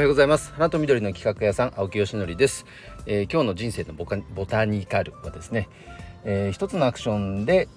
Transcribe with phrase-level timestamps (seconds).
[0.00, 2.64] はようございます花と緑の企画屋さん青木よしのりです、
[3.04, 5.68] えー、今日の人生のボボタニカルはですね、
[6.24, 7.68] えー、一つのアクションで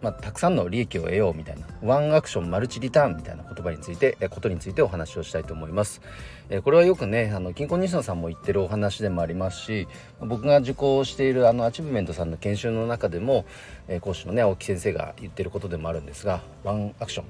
[0.00, 6.00] まあ、たくさんの利益を得ようみたいなワンアクションマルチリターンみたいな言葉についてことについてお話をしたいと思います。
[6.48, 9.88] えこれはよくねあの金婚西野さんも言ってるお話でもありますし
[10.20, 13.44] 僕が受講しているあのアチブメントさんの研修の中でも、
[13.88, 17.26] え講師のね青木先生が言ってることでもあるんですがワンアクション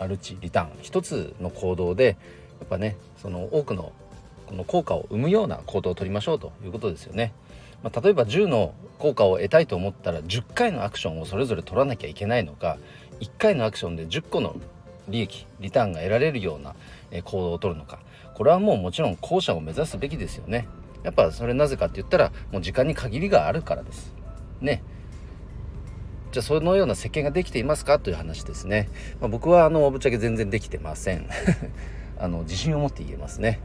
[0.00, 2.16] マルチリターン一つの行動で
[2.60, 3.92] やっぱねその多くの
[4.46, 7.32] この効果を生むような行動をとりましょうということですよね。
[7.82, 12.78] まあ、例えば10の効果を得たいと思ったら10回のアクションをそれぞれ取らなきゃいけないのか
[13.20, 14.56] 1回のアクションで10個の
[15.08, 16.74] 利益リターンが得られるような
[17.22, 18.00] 行動をとるのか。
[18.34, 20.68] これはもうもちろん後者を目指すべきですよね。
[21.02, 24.12] やっぱそれなぜかって言ったらもう時間に限りがあるからです。
[24.60, 24.82] ね。
[26.32, 27.98] じゃあそのような設計ができていますか？
[27.98, 28.88] という話ですね、
[29.20, 31.28] まあ、僕はあのぶっちゃけ全然できてません。
[32.18, 33.60] あの自信を持って言えますね、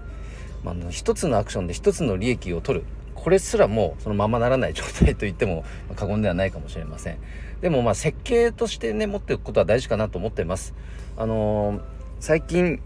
[0.63, 2.85] まあ、一つのアクションで一つの利益を取る。
[3.15, 5.63] これすらもそのままならない状態と言っても
[5.95, 7.17] 過言ではないかもしれません。
[7.61, 10.73] でもまあ設計としてね持っておくことは大事かなと思ってます。
[11.15, 11.81] あのー、
[12.19, 12.81] 最近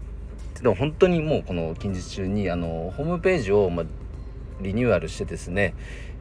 [0.62, 3.86] 本当にもうこの近日中にあのホームページを、まあ、
[4.60, 5.74] リニューアルしてですね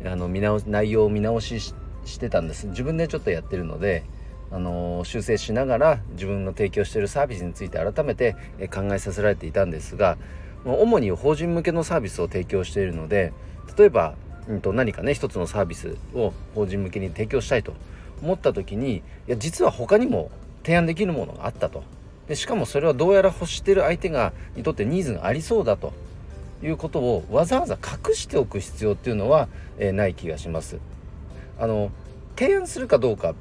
[0.05, 2.67] あの見直内容を見直ししてたんです。
[2.67, 4.03] 自分でちょっとやってるので
[4.51, 8.35] あの修正しながら自分の提供しているサービスについて改めて
[8.73, 10.17] 考えさせられていたんですが
[10.65, 13.33] 主に法人向けのサービスを提供しているので
[13.77, 14.15] 例えば、
[14.47, 17.73] うん、と何かね一つのサービスを法人向けに提供したいと
[18.21, 20.31] 思った時にいや実は他にも
[20.63, 21.83] 提案できるものがあったと
[22.27, 25.93] でしかもそれはどうやら欲してる相手がにとってニーズがありそうだと
[26.61, 30.79] いうことをわざわざ隠しておく必要っていうのは、えー、ない気がします。
[31.59, 31.91] あの
[32.37, 33.33] 提案するかどうか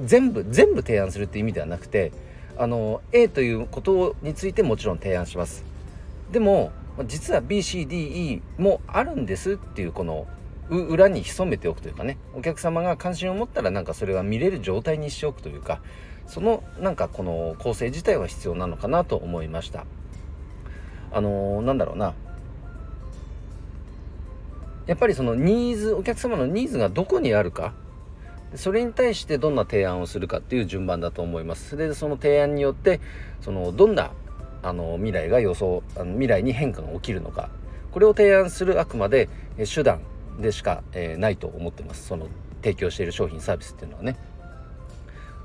[0.00, 2.12] 全部全部提案するって意味ではなくて
[2.56, 5.64] あの A ということについてもちろん提案します。
[6.30, 6.72] でも
[7.06, 10.26] 実は BCDE もあるんですっていうこの
[10.68, 15.80] 裏に潜めておくというかねお客様が関心を持ったらなんかそれは見れる状態にしておくというか
[16.26, 19.86] そのなんかこの構成自体は必要なのかなと思いました。
[21.10, 22.14] あのー、なんだろうな。
[24.86, 27.72] やっぱりそのニーズお客様のニーズがどこにあるか
[28.54, 31.76] それに対してどんな提案をするかっていう順番だと思います。
[31.76, 33.00] でその提案によって
[33.40, 34.12] そのどんな
[34.62, 37.50] あの未来が予想あの未来に変化が起きるのか
[37.90, 39.28] これを提案するあくまで
[39.72, 40.00] 手段
[40.40, 42.28] でしか、えー、ないと思ってますその
[42.62, 44.16] 提供している商品サービスっていうのはね。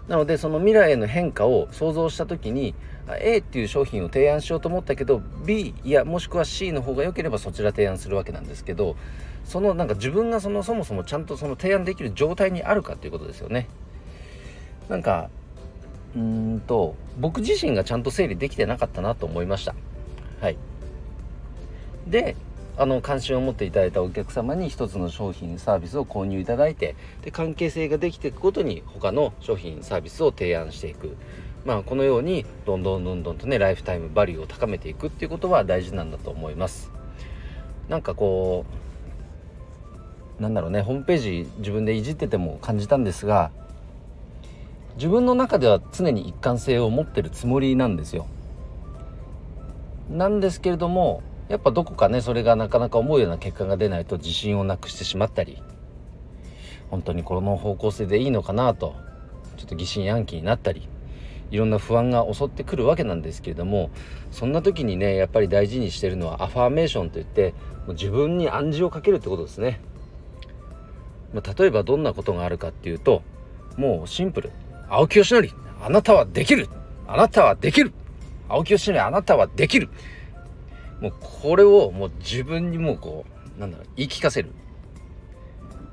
[0.07, 2.73] なのでその未来への変化を想像した時に
[3.19, 8.95] A っていう商品を提案しようと思ったけど B いやもしくは C の方が良ければそちら提案するわけなんですけど
[9.43, 13.67] そのなんか自分がそのそもそもちゃんとその提案できる状態にあるかっていうことですよね。
[14.89, 15.29] なんか
[16.15, 19.75] うんと僕自身がちゃんと整理できてなかったなと思いました。
[20.41, 20.57] はい。
[22.07, 22.35] で
[22.79, 31.17] あの関心を持っていただいたお客様に一つの商品サービスを購入いただいてで関係性ができていくことに他の商品サービスを提案していく。
[31.65, 36.91] まあこのようにどんどんどんどんとねライフタイムバリューを高めていくっていうことは大事なんだと思います。
[37.89, 38.65] なんかこ
[40.39, 43.51] うなんだろうねホームページ自分でいじってても感じたんですが
[44.97, 48.27] 自分の中では常に一貫性を持ってるつもりなんですよ。
[50.09, 55.61] なんですけれどもやっぱどこかねそれがなかなか思うような結果が出ないと自信をなくしてしまったり
[56.89, 58.95] 本当にこの方向性でいいのかなと
[59.57, 60.87] ちょっと疑心暗鬼になったり
[61.49, 63.89] いろんな不安が襲ってくるわけなんですけれども
[64.31, 67.53] そんな時にねやっぱり大事にしてるのはアファーメーションといって
[67.85, 69.79] もう自分に暗示をかけるってことですね、
[71.33, 73.23] まあ、例えばどんなことがあるかっていうと
[73.77, 74.51] もうシンプル。
[74.89, 75.53] 青木よしのり。
[75.81, 76.67] あなたはできる。
[77.07, 77.93] あなたはできる。
[78.49, 78.99] 青木よしのり。
[78.99, 79.89] あなたはできる。
[81.01, 83.25] もうこれをもう自分にもうこ
[83.57, 84.51] うなんだろう言い聞かせる。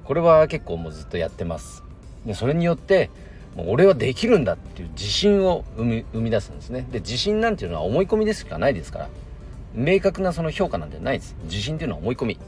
[0.04, 1.82] これは結構もうずっとやってます。
[2.26, 3.10] でそれによって
[3.54, 6.86] もう俺はできるんだっていう自信を生み生み出すんですね。
[6.90, 9.08] で自信なんていうのは思い込みですしかないですから。
[9.74, 11.34] 明確なその評価なんてないです。
[11.44, 12.38] 自信っていうのは思い込み。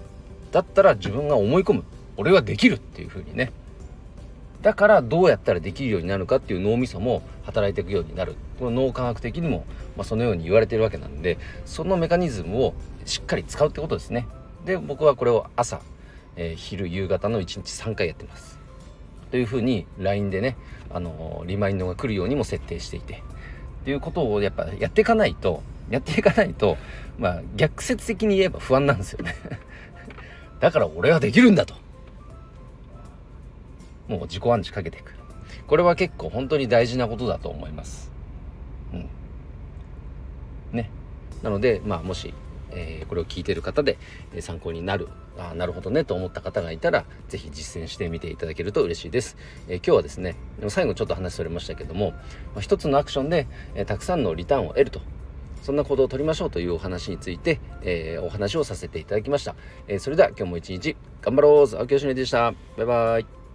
[0.53, 1.85] だったら自分が思い込む。
[2.17, 3.53] 俺はできるっていう風にね。
[4.63, 8.37] だからどうやったらできるようになるかっていう脳みそも働いていくようになる。
[8.59, 9.65] この脳科学的にも、
[9.97, 12.75] まあ、そのように言われてるわけなんでそのメカニズムを
[13.05, 14.27] しっかり使うってことですね。
[14.65, 15.81] で僕はこれを朝、
[16.37, 18.59] えー、昼夕方の1日3回やってます。
[19.31, 20.57] というふうに LINE でね、
[20.91, 23.23] あのー、リマインドが来るようにも設定していて。
[23.83, 26.77] っていうことをやっぱやっていかないとやっていかないと
[27.21, 29.37] まあ逆説的に言えば不安なんですよね。
[30.59, 31.75] だから俺はできるんだと。
[34.09, 35.15] もう自己暗示かけていく。
[35.67, 38.11] これは結構本当に大事なことだと思います。
[38.93, 39.09] うん。
[40.73, 40.91] ね。
[41.43, 42.35] なのでまあもし、
[42.71, 43.99] えー、これを聞いてる方で、
[44.35, 45.09] え参考になる
[45.39, 49.37] あなるほどねと思った方がいたら是非実践してみていただけると嬉しいです、
[49.69, 50.37] えー、今日はですね
[50.69, 52.17] 最後ちょっと話それましたけども、ま
[52.59, 55.01] あ、一つのアクションで、えたくさんのリターンを得ると。
[55.63, 59.57] そんな行動をとりましょうというお話について、えお話をさせていただきました、
[59.89, 62.53] えそれでは今日も一日頑張ろう青木よしでした。
[62.77, 63.46] バイバイ。